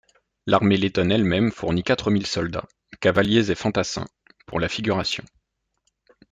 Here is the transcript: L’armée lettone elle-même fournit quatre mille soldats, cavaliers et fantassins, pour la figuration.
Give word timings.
L’armée 0.47 0.77
lettone 0.77 1.11
elle-même 1.11 1.51
fournit 1.51 1.83
quatre 1.83 2.09
mille 2.09 2.25
soldats, 2.25 2.65
cavaliers 3.01 3.51
et 3.51 3.53
fantassins, 3.53 4.07
pour 4.47 4.59
la 4.59 4.67
figuration. 4.67 5.23